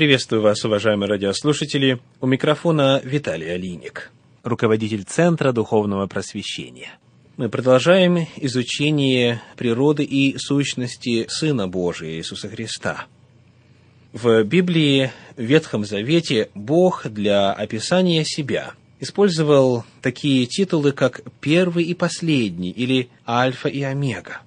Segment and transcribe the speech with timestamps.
[0.00, 2.00] Приветствую вас, уважаемые радиослушатели.
[2.22, 4.10] У микрофона Виталий Алиник,
[4.42, 6.92] руководитель Центра Духовного Просвещения.
[7.36, 13.08] Мы продолжаем изучение природы и сущности Сына Божия Иисуса Христа.
[14.14, 21.92] В Библии, в Ветхом Завете, Бог для описания себя использовал такие титулы, как «первый и
[21.92, 24.40] последний» или «альфа и омега»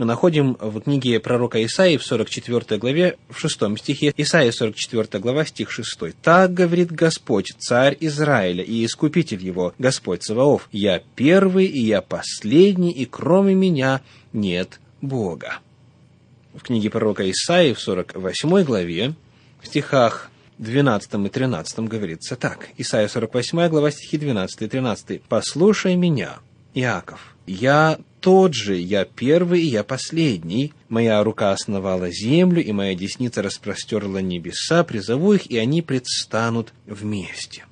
[0.00, 5.44] мы находим в книге пророка Исаии в 44 главе, в 6 стихе, Исаия 44 глава,
[5.44, 6.14] стих 6.
[6.22, 12.92] «Так говорит Господь, царь Израиля и искупитель его, Господь Саваоф, я первый и я последний,
[12.92, 14.00] и кроме меня
[14.32, 15.58] нет Бога».
[16.54, 19.12] В книге пророка Исаии в 48 главе,
[19.60, 22.68] в стихах 12 и 13 говорится так.
[22.78, 25.22] Исайя 48 глава, стихи 12 и 13.
[25.24, 26.38] «Послушай меня,
[26.72, 30.72] Иаков, я тот же, я первый и я последний.
[30.88, 37.64] Моя рука основала землю, и моя десница распростерла небеса, призову их, и они предстанут вместе.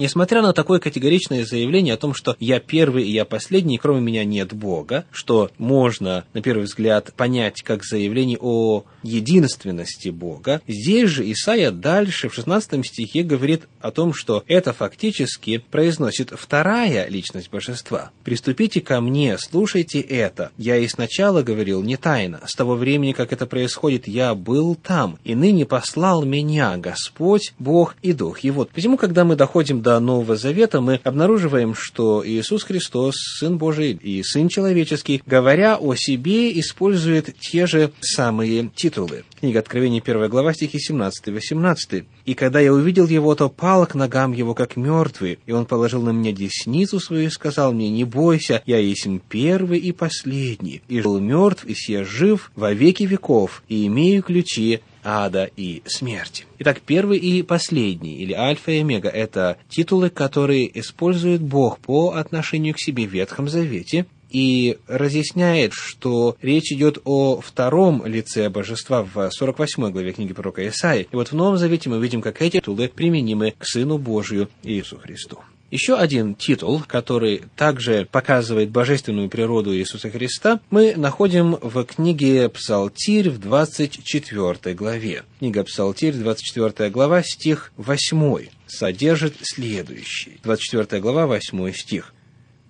[0.00, 4.00] Несмотря на такое категоричное заявление о том, что я первый и я последний, и кроме
[4.00, 11.10] меня нет Бога, что можно, на первый взгляд, понять как заявление о единственности Бога, здесь
[11.10, 17.50] же Исаия дальше в 16 стихе говорит о том, что это фактически произносит вторая личность
[17.50, 18.10] божества.
[18.24, 20.50] «Приступите ко мне, слушайте это.
[20.56, 22.40] Я и сначала говорил не тайно.
[22.46, 27.96] С того времени, как это происходит, я был там, и ныне послал меня Господь, Бог
[28.00, 28.66] и Дух его».
[28.72, 33.98] Почему, когда мы доходим до до Нового Завета, мы обнаруживаем, что Иисус Христос, Сын Божий
[34.00, 39.24] и Сын Человеческий, говоря о себе, использует те же самые титулы.
[39.40, 42.04] Книга Откровений, 1 глава, стихи 17 и 18.
[42.24, 46.02] «И когда я увидел его, то пал к ногам его, как мертвый, и он положил
[46.02, 51.00] на меня десницу свою и сказал мне, не бойся, я есть первый и последний, и
[51.00, 56.44] жил мертв, и сия жив во веки веков, и имею ключи ада и смерти.
[56.58, 62.74] Итак, первый и последний, или альфа и омега, это титулы, которые использует Бог по отношению
[62.74, 69.30] к себе в Ветхом Завете, и разъясняет, что речь идет о втором лице божества в
[69.30, 71.08] 48 главе книги пророка Исаии.
[71.10, 74.98] И вот в Новом Завете мы видим, как эти титулы применимы к Сыну Божию Иисусу
[74.98, 75.38] Христу.
[75.70, 83.30] Еще один титул, который также показывает божественную природу Иисуса Христа, мы находим в книге Псалтирь
[83.30, 85.22] в 24 главе.
[85.38, 90.40] Книга Псалтирь, 24 глава, стих 8 содержит следующий.
[90.42, 92.14] 24 глава, 8 стих.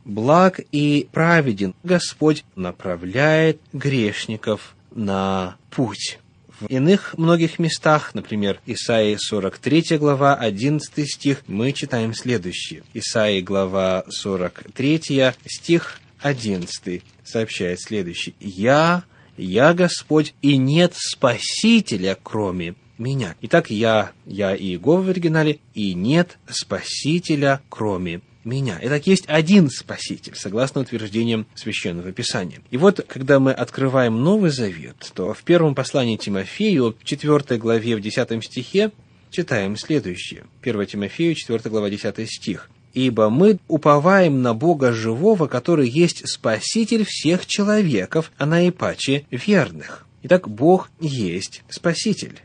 [0.04, 6.18] «Благ и праведен Господь направляет грешников на путь».
[6.60, 12.82] В иных многих местах, например, Исаии 43 глава, 11 стих, мы читаем следующее.
[12.92, 18.34] Исаии глава 43 стих 11 сообщает следующее.
[18.40, 19.04] «Я,
[19.38, 23.36] я Господь, и нет Спасителя, кроме меня».
[23.40, 28.78] Итак, я, я и Иегова в оригинале, и нет Спасителя, кроме меня.
[28.82, 32.60] Итак, есть один Спаситель, согласно утверждениям Священного Писания.
[32.70, 37.96] И вот, когда мы открываем Новый Завет, то в первом послании Тимофею, в 4 главе,
[37.96, 38.90] в 10 стихе,
[39.30, 40.44] читаем следующее.
[40.62, 42.70] 1 Тимофею, 4 глава, 10 стих.
[42.92, 50.06] «Ибо мы уповаем на Бога живого, который есть Спаситель всех человеков, а наипаче верных».
[50.22, 52.40] Итак, Бог есть Спаситель.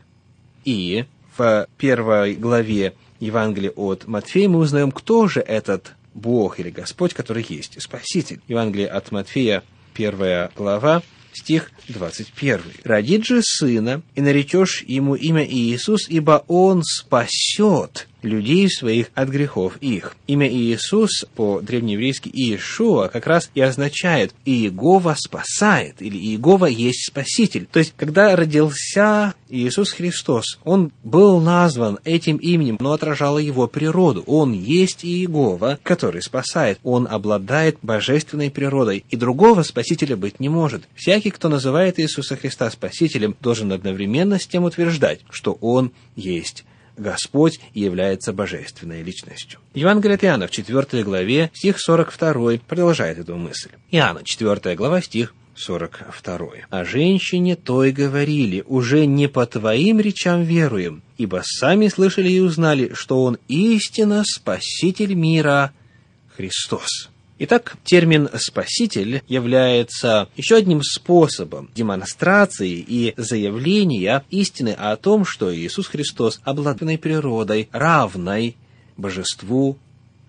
[0.64, 1.04] И
[1.36, 7.44] в первой главе Евангелия от Матфея мы узнаем, кто же этот Бог или Господь, который
[7.48, 8.40] есть Спаситель.
[8.48, 9.62] Евангелие от Матфея,
[9.94, 12.60] первая глава, стих 21.
[12.84, 19.76] «Родит же сына, и наречешь ему имя Иисус, ибо он спасет людей своих от грехов
[19.80, 20.16] их.
[20.26, 27.66] Имя Иисус по-древнееврейски Иешуа как раз и означает «Иегова спасает» или «Иегова есть Спаситель».
[27.70, 34.22] То есть, когда родился Иисус Христос, Он был назван этим именем, но отражало Его природу.
[34.26, 36.78] Он есть Иегова, который спасает.
[36.82, 40.88] Он обладает божественной природой, и другого Спасителя быть не может.
[40.94, 46.64] Всякий, кто называет Иисуса Христа Спасителем, должен одновременно с тем утверждать, что Он есть
[46.96, 49.60] Господь является божественной личностью.
[49.74, 53.70] Евангелие от Иоанна в 4 главе, стих 42, продолжает эту мысль.
[53.90, 56.48] Иоанна, 4 глава, стих 42.
[56.68, 62.92] «О женщине той говорили, уже не по твоим речам веруем, ибо сами слышали и узнали,
[62.94, 65.72] что Он истинно Спаситель мира
[66.36, 67.10] Христос».
[67.38, 75.86] Итак, термин «спаситель» является еще одним способом демонстрации и заявления истины о том, что Иисус
[75.86, 78.56] Христос обладанной природой, равной
[78.96, 79.76] божеству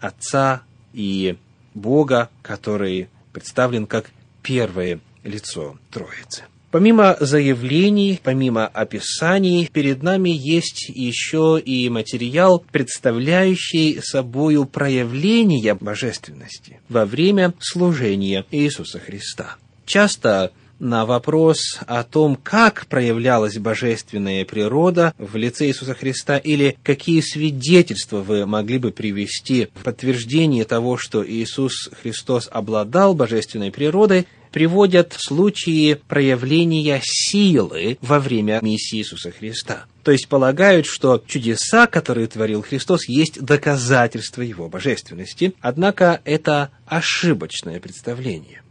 [0.01, 1.37] Отца и
[1.73, 4.11] Бога, который представлен как
[4.43, 6.43] первое лицо Троицы.
[6.77, 17.07] Помимо заявлений, помимо описаний, перед нами есть еще и материал, представляющий собою проявление божественности во
[17.07, 19.55] время служения Иисуса Христа.
[19.87, 27.21] Часто на вопрос о том, как проявлялась божественная природа в лице Иисуса Христа, или какие
[27.21, 35.15] свидетельства вы могли бы привести в подтверждение того, что Иисус Христос обладал божественной природой, приводят
[35.17, 39.85] случаи проявления силы во время миссии Иисуса Христа.
[40.03, 45.53] То есть полагают, что чудеса, которые творил Христос, есть доказательство Его божественности.
[45.59, 48.61] Однако это ошибочное представление.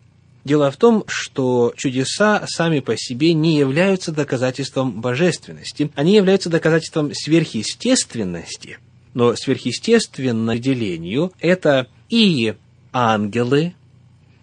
[0.45, 5.91] Дело в том, что чудеса сами по себе не являются доказательством божественности.
[5.97, 8.79] Они являются доказательством сверхъестественности.
[9.13, 12.55] Но сверхъестественное определению это и
[12.93, 13.75] ангелы,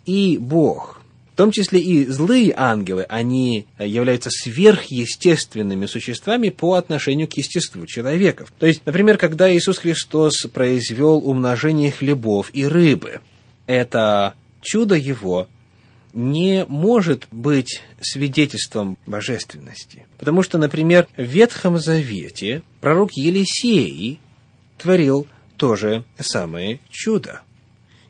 [0.06, 1.02] и Бог.
[1.34, 8.46] В том числе и злые ангелы, они являются сверхъестественными существами по отношению к естеству человека.
[8.60, 13.20] То есть, например, когда Иисус Христос произвел умножение хлебов и рыбы,
[13.66, 15.48] это чудо его
[16.14, 20.06] не может быть свидетельством божественности.
[20.20, 24.20] Потому что, например, в Ветхом Завете пророк Елисей
[24.78, 25.26] творил
[25.58, 27.42] то же самое чудо.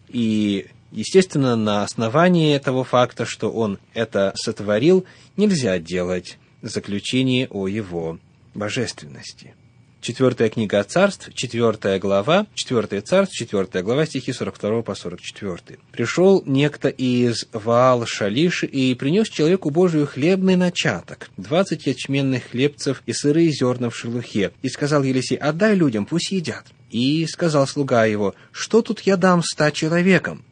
[0.09, 5.05] И, естественно, на основании того факта, что он это сотворил,
[5.35, 8.19] нельзя делать заключение о его
[8.53, 9.53] божественности.
[10.03, 15.79] Четвертая книга царств, четвертая глава, четвертое царств, четвертая глава, стихи 42 по 44.
[15.93, 23.13] «Пришел некто из Ваал Шалиш и принес человеку Божию хлебный начаток, двадцать ячменных хлебцев и
[23.13, 26.65] сырые зерна в шелухе, и сказал Елисей, отдай людям, пусть едят.
[26.91, 30.43] И сказал слуга его, что тут я дам ста человекам?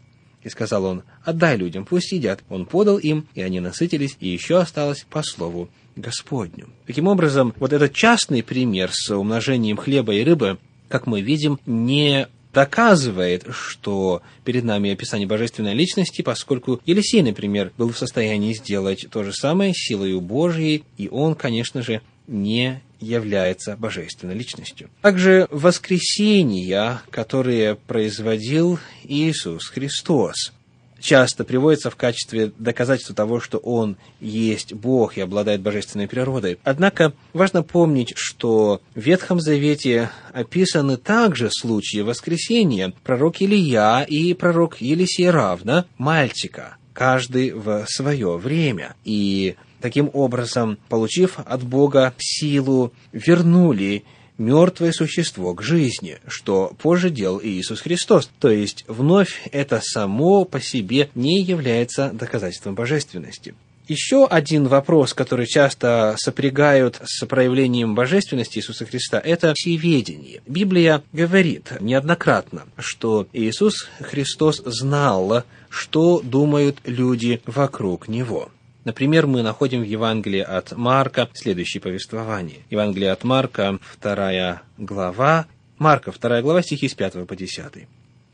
[0.44, 2.42] И сказал он, отдай людям, пусть едят.
[2.50, 6.70] Он подал им, и они насытились, и еще осталось по слову Господню.
[6.88, 10.58] Таким образом, вот этот частный пример с умножением хлеба и рыбы,
[10.88, 17.92] как мы видим, не доказывает, что перед нами описание божественной личности, поскольку Елисей, например, был
[17.92, 24.36] в состоянии сделать то же самое силой Божьей, и он, конечно же, не является божественной
[24.36, 24.90] личностью.
[25.02, 30.54] Также воскресения, которые производил Иисус Христос,
[31.02, 36.60] часто приводится в качестве доказательства того, что он есть Бог и обладает божественной природой.
[36.64, 44.80] Однако важно помнить, что в Ветхом Завете описаны также случаи воскресения пророк Илия и пророк
[44.80, 48.96] Елисей равно мальчика, каждый в свое время.
[49.04, 54.04] И таким образом, получив от Бога силу, вернули
[54.38, 58.30] мертвое существо к жизни, что позже делал Иисус Христос.
[58.40, 63.54] То есть, вновь это само по себе не является доказательством божественности.
[63.92, 70.42] Еще один вопрос, который часто сопрягают с проявлением божественности Иисуса Христа, это всеведение.
[70.48, 78.50] Библия говорит неоднократно, что Иисус Христос знал, что думают люди вокруг Него.
[78.86, 82.60] Например, мы находим в Евангелии от Марка следующее повествование.
[82.70, 85.48] Евангелие от Марка, вторая глава,
[85.80, 87.90] Марка, вторая глава, стихи с 5 по 10.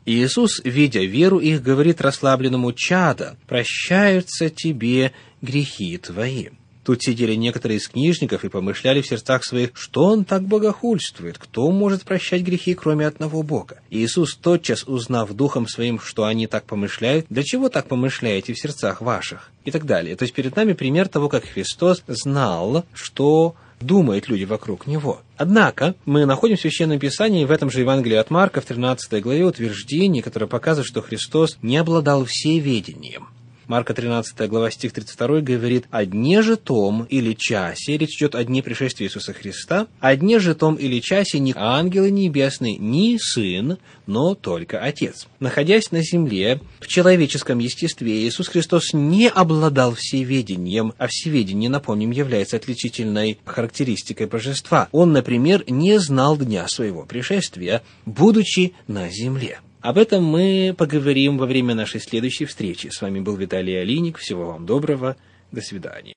[0.08, 5.12] Иисус, видя веру их, говорит расслабленному чада, «Прощаются тебе
[5.42, 6.48] грехи твои».
[6.88, 11.70] Тут сидели некоторые из книжников и помышляли в сердцах своих, что он так богохульствует, кто
[11.70, 13.80] может прощать грехи, кроме одного Бога.
[13.90, 19.02] Иисус, тотчас узнав духом своим, что они так помышляют, для чего так помышляете в сердцах
[19.02, 19.50] ваших?
[19.66, 20.16] И так далее.
[20.16, 25.20] То есть перед нами пример того, как Христос знал, что думают люди вокруг него.
[25.36, 29.44] Однако, мы находим в Священном Писании в этом же Евангелии от Марка в 13 главе
[29.44, 33.28] утверждение, которое показывает, что Христос не обладал всеведением.
[33.68, 38.42] Марка 13 глава стих 32 говорит о дне же том или часе, речь идет о
[38.42, 43.76] дне пришествия Иисуса Христа, о дне же том или часе ни ангелы небесные, ни Сын,
[44.06, 45.26] но только Отец.
[45.38, 52.56] Находясь на земле, в человеческом естестве, Иисус Христос не обладал всеведением, а всеведение, напомним, является
[52.56, 54.88] отличительной характеристикой божества.
[54.92, 59.58] Он, например, не знал дня своего пришествия, будучи на земле.
[59.80, 62.88] Об этом мы поговорим во время нашей следующей встречи.
[62.88, 64.18] С вами был Виталий Алиник.
[64.18, 65.16] Всего вам доброго.
[65.52, 66.06] До свидания.